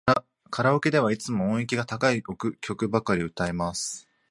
[0.49, 4.09] カラオケではいつも音域が高い曲ばかり歌います。